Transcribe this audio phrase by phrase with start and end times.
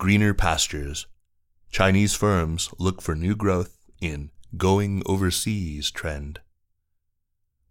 [0.00, 1.06] Greener pastures.
[1.70, 6.40] Chinese firms look for new growth in going overseas trend.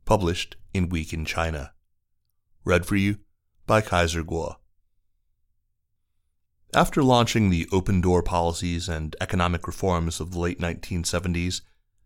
[0.05, 1.73] Published in Week in China.
[2.63, 3.17] Read for you
[3.66, 4.58] by Kaiser Kuo.
[6.72, 11.61] After launching the open door policies and economic reforms of the late 1970s,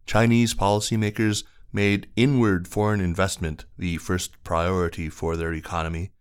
[0.05, 6.13] Chinese policymakers made inward foreign investment the first priority for their economy.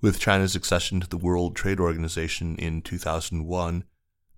[0.00, 3.84] With China's accession to the World Trade Organization in 2001,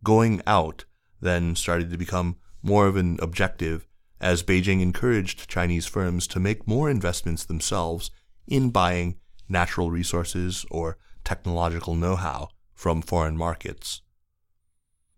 [0.05, 0.85] going out
[1.21, 3.87] then started to become more of an objective
[4.21, 8.11] as Beijing encouraged Chinese firms to make more investments themselves
[8.47, 9.17] in buying
[9.49, 14.03] natural resources or technological know how from foreign markets.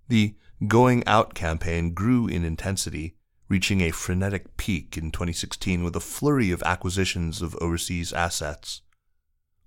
[0.08, 3.16] The Going Out campaign grew in intensity
[3.48, 8.82] reaching a frenetic peak in 2016 with a flurry of acquisitions of overseas assets.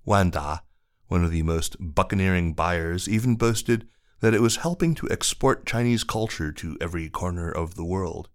[0.06, 0.64] Wanda,
[1.08, 3.88] one of the most buccaneering buyers, even boasted
[4.20, 8.30] that it was helping to export Chinese culture to every corner of the world.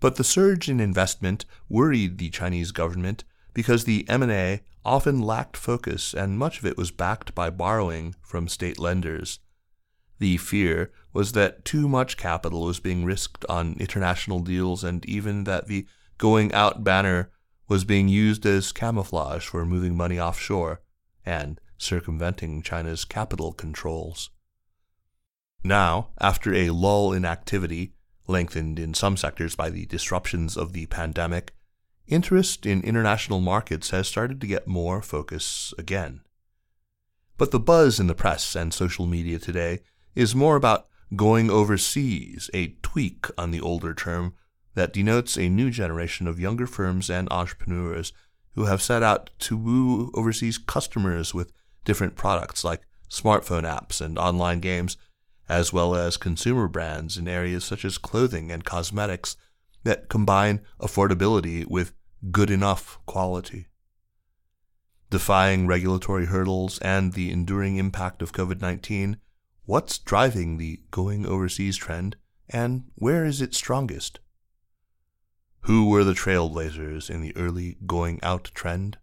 [0.00, 3.24] But the surge in investment worried the Chinese government
[3.54, 8.48] because the M&A often lacked focus and much of it was backed by borrowing from
[8.48, 9.38] state lenders.
[10.18, 15.44] The fear was that too much capital was being risked on international deals and even
[15.44, 15.86] that the
[16.18, 17.30] going out banner
[17.68, 20.80] was being used as camouflage for moving money offshore
[21.24, 24.30] and circumventing China's capital controls.
[25.62, 27.94] Now, after a lull in activity,
[28.26, 31.54] lengthened in some sectors by the disruptions of the pandemic,
[32.06, 36.20] interest in international markets has started to get more focus again.
[37.38, 39.80] But the buzz in the press and social media today
[40.14, 40.86] is more about
[41.16, 44.34] going overseas, a tweak on the older term
[44.74, 48.12] that denotes a new generation of younger firms and entrepreneurs
[48.54, 51.52] who have set out to woo overseas customers with
[51.84, 54.96] different products like smartphone apps and online games,
[55.48, 59.36] as well as consumer brands in areas such as clothing and cosmetics
[59.82, 61.92] that combine affordability with
[62.30, 63.66] good enough quality.
[65.10, 69.18] Defying regulatory hurdles and the enduring impact of COVID 19,
[69.66, 72.16] What's driving the going overseas trend,
[72.50, 74.20] and where is it strongest?
[75.64, 78.98] Who were the trailblazers in the early going out trend?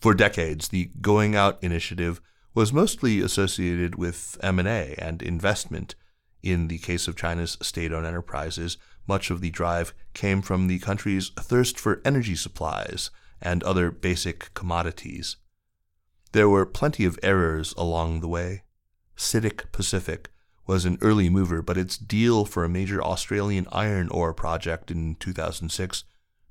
[0.00, 2.20] For decades, the going out initiative
[2.54, 5.94] was mostly associated with M&A and investment.
[6.42, 11.28] In the case of China's state-owned enterprises, much of the drive came from the country's
[11.38, 15.36] thirst for energy supplies and other basic commodities.
[16.32, 18.64] There were plenty of errors along the way.
[19.16, 20.30] CITIC Pacific
[20.70, 25.16] was an early mover, but its deal for a major Australian iron ore project in
[25.16, 26.04] 2006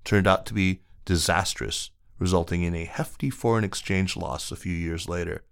[0.03, 5.07] turned out to be disastrous, resulting in a hefty foreign exchange loss a few years
[5.07, 5.45] later.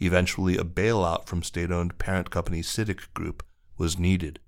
[0.00, 3.44] Eventually, a bailout from state owned parent company CITIC Group
[3.78, 4.40] was needed.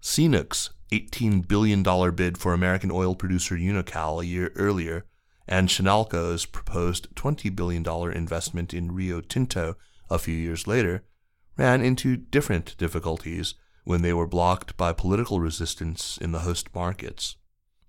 [0.00, 1.82] CNOOC's $18 billion
[2.14, 5.04] bid for American oil producer Unocal a year earlier,
[5.46, 7.86] and Chinalco's proposed $20 billion
[8.16, 9.76] investment in Rio Tinto
[10.08, 11.04] a few years later,
[11.58, 13.54] ran into different difficulties
[13.84, 17.36] when they were blocked by political resistance in the host markets.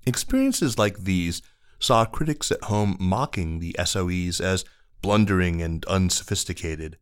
[0.06, 1.42] Experiences like these
[1.80, 4.66] saw critics at home mocking the SOEs as
[5.02, 6.98] blundering and unsophisticated.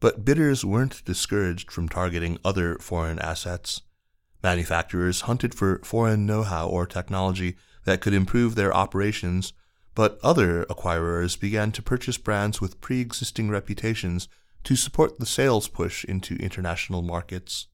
[0.00, 3.80] But bidders weren't discouraged from targeting other foreign assets.
[4.42, 9.54] Manufacturers hunted for foreign know how or technology that could improve their operations
[9.94, 14.28] but other acquirers began to purchase brands with pre existing reputations
[14.64, 17.68] to support the sales push into international markets.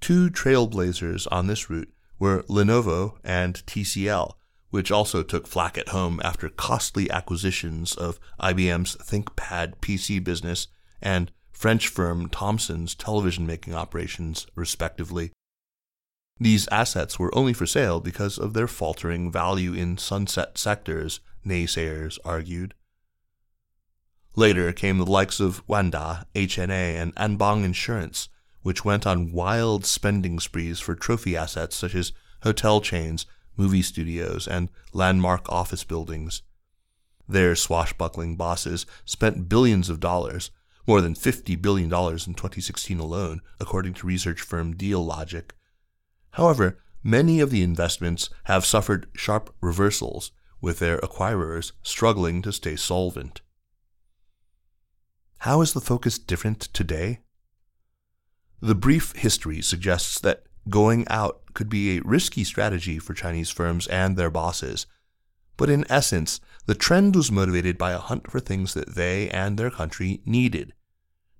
[0.00, 4.32] Two trailblazers on this route were Lenovo and TCL,
[4.70, 10.68] which also took flack at home after costly acquisitions of IBM's ThinkPad PC business
[11.00, 15.32] and French firm Thomson's television making operations, respectively.
[16.38, 22.18] These assets were only for sale because of their faltering value in sunset sectors, naysayers
[22.24, 22.74] argued.
[24.38, 26.68] Later came the likes of Wanda, HNA,
[27.00, 28.28] and Anbang Insurance,
[28.60, 32.12] which went on wild spending sprees for trophy assets such as
[32.42, 33.24] hotel chains,
[33.56, 36.42] movie studios, and landmark office buildings.
[37.26, 40.50] Their swashbuckling bosses spent billions of dollars,
[40.86, 45.52] more than $50 billion in 2016 alone, according to research firm Dealogic.
[46.32, 50.30] However, many of the investments have suffered sharp reversals,
[50.60, 53.40] with their acquirers struggling to stay solvent.
[55.38, 57.20] How is the focus different today?
[58.60, 63.86] The brief history suggests that going out could be a risky strategy for Chinese firms
[63.86, 64.86] and their bosses.
[65.56, 69.56] But in essence, the trend was motivated by a hunt for things that they and
[69.56, 70.72] their country needed.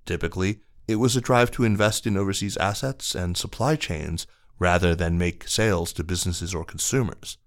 [0.04, 4.26] Typically, it was a drive to invest in overseas assets and supply chains
[4.58, 7.38] rather than make sales to businesses or consumers.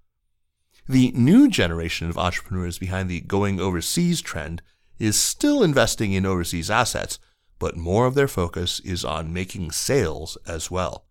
[0.88, 4.62] The new generation of entrepreneurs behind the going overseas trend
[5.00, 7.18] is still investing in overseas assets,
[7.58, 11.06] but more of their focus is on making sales as well.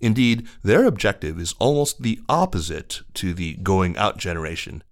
[0.00, 4.82] Indeed, their objective is almost the opposite to the going out generation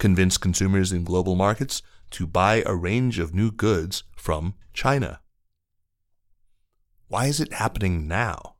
[0.00, 5.20] convince consumers in global markets to buy a range of new goods from China.
[7.06, 8.56] Why is it happening now?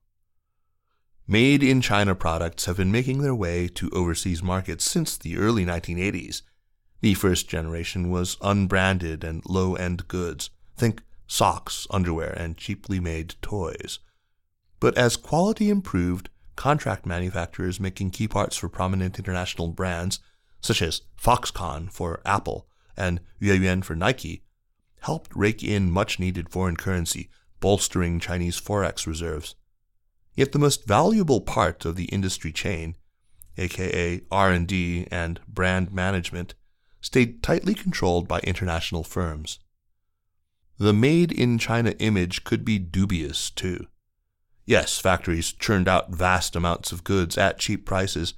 [1.26, 5.64] Made in China products have been making their way to overseas markets since the early
[5.64, 6.42] 1980s.
[7.00, 10.50] The first generation was unbranded and low end goods.
[10.76, 14.00] Think socks, underwear, and cheaply made toys.
[14.80, 20.18] But as quality improved, contract manufacturers making key parts for prominent international brands,
[20.60, 22.66] such as Foxconn for Apple
[22.96, 24.44] and Yue Yuen for Nike,
[25.00, 27.30] helped rake in much needed foreign currency,
[27.60, 29.54] bolstering Chinese forex reserves.
[30.34, 32.96] Yet the most valuable part of the industry chain,
[33.56, 36.54] aka R&D and brand management,
[37.00, 39.58] stayed tightly controlled by international firms.
[40.78, 43.86] The made in China image could be dubious too.
[44.64, 48.34] Yes, factories churned out vast amounts of goods at cheap prices,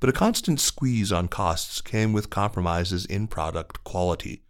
[0.00, 4.42] but a constant squeeze on costs came with compromises in product quality.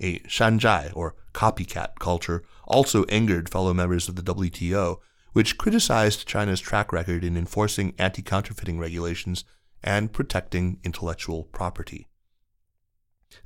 [0.00, 4.98] A shanzhai, or copycat culture, also angered fellow members of the WTO
[5.32, 9.44] which criticized China's track record in enforcing anti counterfeiting regulations
[9.82, 12.08] and protecting intellectual property.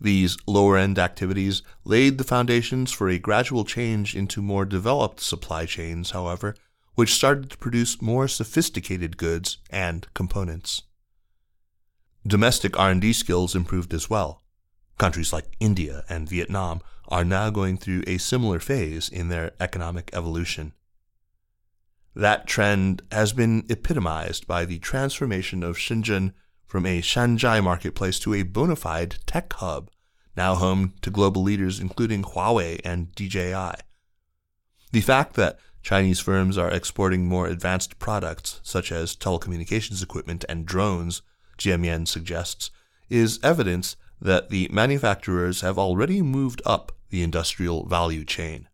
[0.00, 5.66] These lower end activities laid the foundations for a gradual change into more developed supply
[5.66, 6.56] chains, however,
[6.94, 10.82] which started to produce more sophisticated goods and components.
[12.26, 14.42] Domestic R&D skills improved as well.
[14.96, 20.10] Countries like India and Vietnam are now going through a similar phase in their economic
[20.14, 20.72] evolution.
[22.14, 26.32] That trend has been epitomized by the transformation of Shenzhen
[26.75, 29.88] from a shanzhai marketplace to a bona fide tech hub,
[30.37, 33.81] now home to global leaders including Huawei and DJI.
[34.91, 40.67] The fact that Chinese firms are exporting more advanced products, such as telecommunications equipment and
[40.67, 41.23] drones,
[41.59, 42.73] Jiemian suggests,
[43.09, 48.67] is evidence that the manufacturers have already moved up the industrial value chain.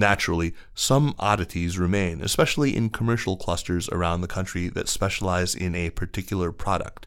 [0.00, 5.90] Naturally, some oddities remain, especially in commercial clusters around the country that specialize in a
[5.90, 7.06] particular product.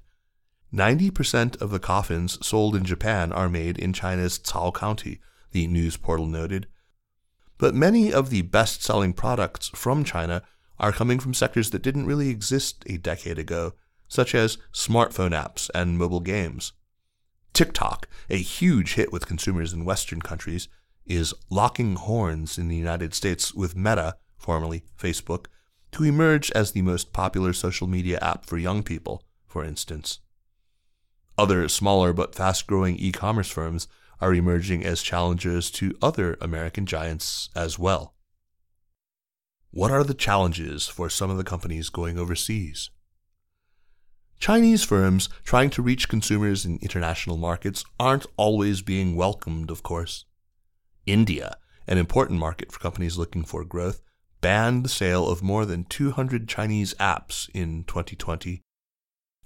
[0.71, 5.19] 90% of the coffins sold in Japan are made in China's Cao County,
[5.53, 6.67] the news portal noted.
[7.57, 10.43] But many of the best selling products from China
[10.77, 13.73] are coming from sectors that didn't really exist a decade ago,
[14.07, 16.73] such as smartphone apps and mobile games.
[17.53, 20.69] TikTok, a huge hit with consumers in Western countries,
[21.05, 25.45] is locking horns in the United States with Meta, formerly Facebook,
[25.91, 30.19] to emerge as the most popular social media app for young people, for instance.
[31.37, 33.87] Other smaller but fast growing e commerce firms
[34.21, 38.13] are emerging as challengers to other American giants as well.
[39.71, 42.91] What are the challenges for some of the companies going overseas?
[44.39, 50.25] Chinese firms trying to reach consumers in international markets aren't always being welcomed, of course.
[51.05, 51.57] India,
[51.87, 54.01] an important market for companies looking for growth,
[54.41, 58.61] banned the sale of more than 200 Chinese apps in 2020.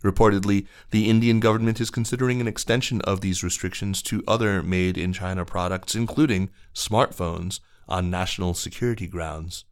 [0.04, 5.14] Reportedly, the Indian government is considering an extension of these restrictions to other made in
[5.14, 9.66] China products, including smartphones, on national security grounds.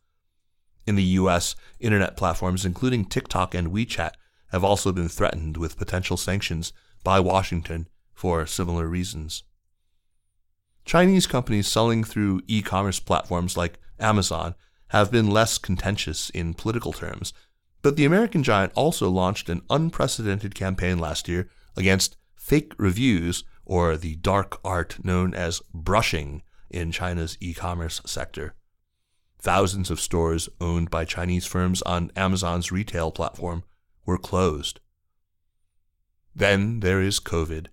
[0.88, 4.12] In the US, internet platforms including TikTok and WeChat
[4.52, 6.72] have also been threatened with potential sanctions
[7.04, 9.44] by Washington for similar reasons.
[10.86, 14.54] Chinese companies selling through e commerce platforms like Amazon
[14.90, 17.34] have been less contentious in political terms,
[17.82, 23.98] but the American giant also launched an unprecedented campaign last year against fake reviews, or
[23.98, 28.54] the dark art known as brushing in China's e commerce sector.
[29.40, 33.64] Thousands of stores owned by Chinese firms on Amazon's retail platform
[34.06, 34.80] were closed.
[36.36, 37.68] Then there is COVID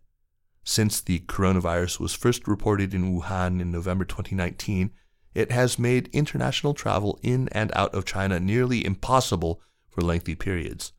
[0.64, 4.92] Since the coronavirus was first reported in Wuhan in November 2019,
[5.34, 10.92] it has made international travel in and out of China nearly impossible for lengthy periods.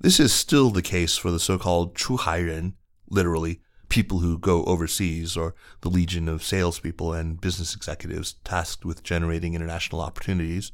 [0.00, 2.74] This is still the case for the so called Chuhairen,
[3.08, 9.02] literally, people who go overseas, or the legion of salespeople and business executives tasked with
[9.02, 10.72] generating international opportunities,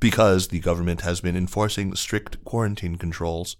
[0.00, 3.56] because the government has been enforcing strict quarantine controls.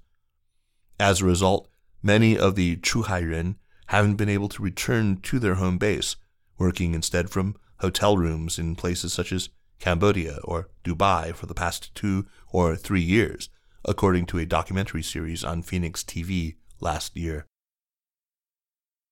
[0.98, 1.68] As a result,
[2.02, 6.16] many of the Chuhairen haven't been able to return to their home base,
[6.58, 11.94] working instead from hotel rooms in places such as Cambodia or Dubai for the past
[11.94, 13.48] two or three years,
[13.84, 17.46] according to a documentary series on Phoenix TV last year.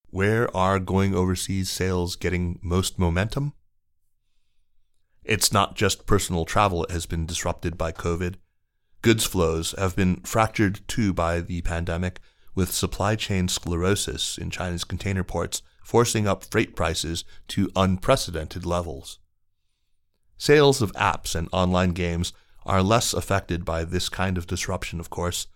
[0.08, 3.52] Where are going overseas sales getting most momentum?
[5.24, 8.36] It's not just personal travel that has been disrupted by COVID.
[9.02, 12.20] Goods flows have been fractured too by the pandemic,
[12.54, 19.18] with supply chain sclerosis in China's container ports forcing up freight prices to unprecedented levels.
[20.36, 22.32] Sales of apps and online games
[22.66, 25.46] are less affected by this kind of disruption, of course,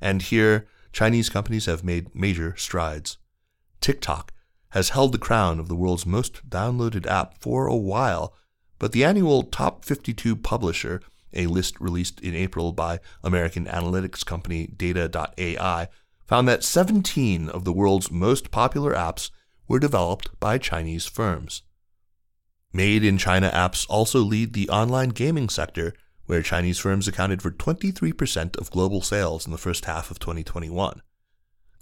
[0.00, 3.18] and here Chinese companies have made major strides.
[3.80, 4.32] TikTok
[4.70, 8.34] has held the crown of the world's most downloaded app for a while,
[8.78, 11.00] but the annual Top 52 Publisher,
[11.32, 15.88] a list released in April by American analytics company Data.ai,
[16.26, 19.30] found that 17 of the world's most popular apps
[19.68, 21.62] were developed by Chinese firms.
[22.72, 25.94] Made in China apps also lead the online gaming sector,
[26.26, 31.00] where Chinese firms accounted for 23% of global sales in the first half of 2021.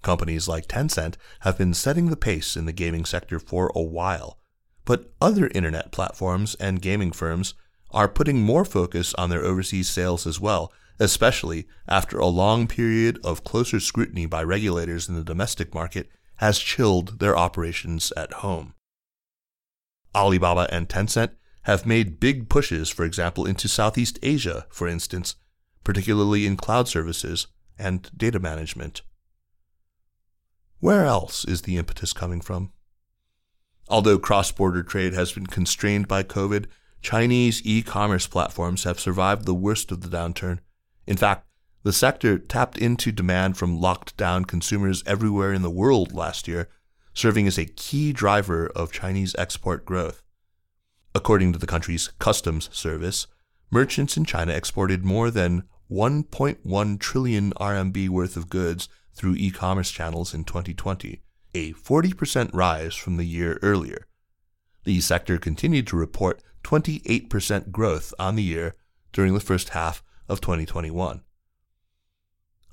[0.02, 4.38] Companies like Tencent have been setting the pace in the gaming sector for a while,
[4.84, 7.54] but other internet platforms and gaming firms
[7.92, 13.18] are putting more focus on their overseas sales as well, especially after a long period
[13.25, 18.75] of closer scrutiny by regulators in the domestic market has chilled their operations at home.
[20.14, 21.30] Alibaba and Tencent
[21.62, 25.37] have made big pushes, for example, into Southeast Asia, for instance,
[25.84, 27.46] particularly in cloud services
[27.78, 29.02] and data management.
[30.80, 32.72] Where else is the impetus coming from?
[33.88, 36.66] Although cross border trade has been constrained by COVID,
[37.02, 40.61] Chinese e commerce platforms have survived the worst of the downturn.
[41.06, 41.47] In fact,
[41.82, 46.68] the sector tapped into demand from locked down consumers everywhere in the world last year,
[47.12, 50.23] serving as a key driver of Chinese export growth.
[51.12, 53.26] According to the country's customs service,
[53.71, 59.90] merchants in China exported more than 1.1 trillion RMB worth of goods through e commerce
[59.90, 61.21] channels in 2020,
[61.54, 64.06] a 40% rise from the year earlier.
[64.85, 68.76] The sector continued to report 28% growth on the year
[69.12, 71.23] during the first half of 2021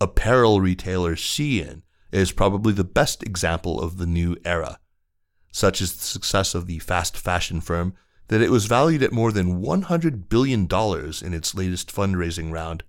[0.02, 1.82] apparel retailer Shein
[2.12, 4.80] is probably the best example of the new era.
[5.52, 7.94] Such is the success of the fast fashion firm
[8.28, 12.84] that it was valued at more than $100 billion in its latest fundraising round.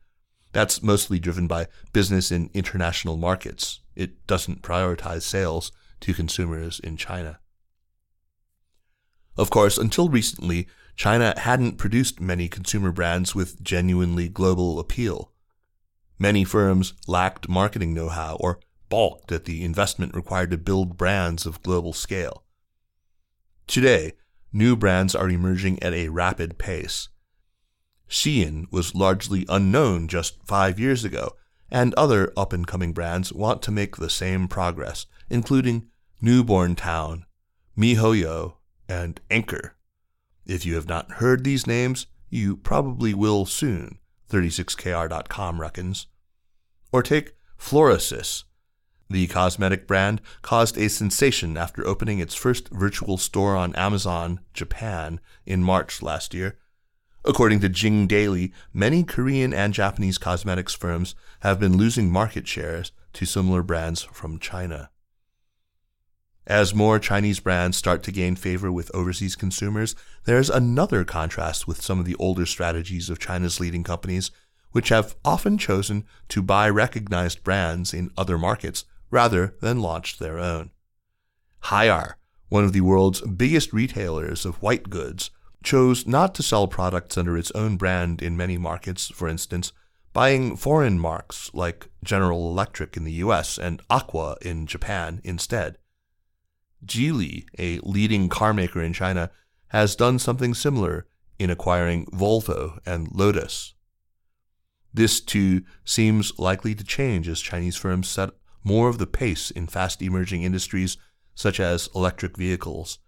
[0.53, 3.81] That's mostly driven by business in international markets.
[3.95, 7.41] It doesn't prioritize sales to consumers in China.
[9.41, 15.33] Of course, until recently, China hadn't produced many consumer brands with genuinely global appeal.
[16.19, 21.47] Many firms lacked marketing know how or balked at the investment required to build brands
[21.47, 22.45] of global scale.
[23.67, 24.13] Today,
[24.53, 27.09] new brands are emerging at a rapid pace.
[28.11, 31.35] Shein was largely unknown just five years ago,
[31.71, 35.87] and other up and coming brands want to make the same progress, including
[36.21, 37.25] Newborn Town,
[37.75, 38.57] MiHoYo,
[38.91, 39.77] and Anker.
[40.45, 46.09] If you have not heard these names, you probably will soon, 36kr.com reckons.
[46.93, 48.45] Or take Florasis.
[49.09, 55.21] The cosmetic brand caused a sensation after opening its first virtual store on Amazon Japan
[55.45, 56.59] in March last year.
[57.25, 62.93] According to Jing Daily, many Korean and Japanese cosmetics firms have been losing market shares
[63.15, 64.91] to similar brands from China.
[66.47, 69.95] As more Chinese brands start to gain favor with overseas consumers,
[70.25, 74.31] there's another contrast with some of the older strategies of China's leading companies
[74.73, 80.39] which have often chosen to buy recognized brands in other markets rather than launch their
[80.39, 80.71] own.
[81.65, 82.15] Haier,
[82.49, 85.31] one of the world's biggest retailers of white goods,
[85.63, 89.73] chose not to sell products under its own brand in many markets, for instance,
[90.13, 95.77] buying foreign marks like General Electric in the US and Aqua in Japan instead.
[96.85, 99.31] Geely, a leading car maker in China,
[99.69, 101.07] has done something similar
[101.39, 103.75] in acquiring Volvo and Lotus.
[104.93, 108.31] This, too, seems likely to change as Chinese firms set
[108.65, 110.97] more of the pace in fast emerging industries
[111.35, 112.99] such as electric vehicles.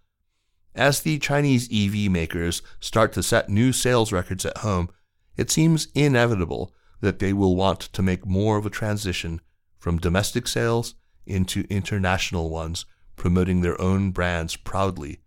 [0.75, 4.89] As the Chinese EV makers start to set new sales records at home,
[5.37, 9.41] it seems inevitable that they will want to make more of a transition
[9.77, 15.19] from domestic sales into international ones, promoting their own brands proudly.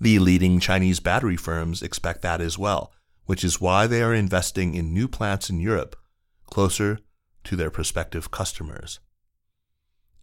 [0.00, 2.92] The leading Chinese battery firms expect that as well,
[3.26, 5.96] which is why they are investing in new plants in Europe,
[6.46, 6.98] closer
[7.44, 9.00] to their prospective customers.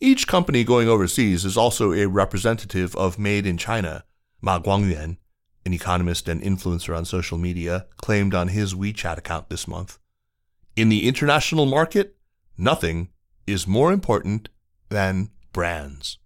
[0.02, 4.06] Each company going overseas is also a representative of Made in China.
[4.42, 5.18] Ma Guangyuan,
[5.66, 10.00] an economist and influencer on social media, claimed on his WeChat account this month.
[10.76, 12.16] In the international market,
[12.58, 13.10] nothing
[13.46, 14.48] is more important
[14.88, 16.18] than brands.